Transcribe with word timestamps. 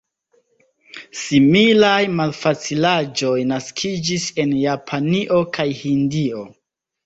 Similaj 1.23 1.99
malfacilaĵoj 2.21 3.35
naskiĝis 3.53 4.27
en 4.45 4.59
Japanio 4.65 5.41
kaj 5.59 5.71
Hindio. 5.87 6.47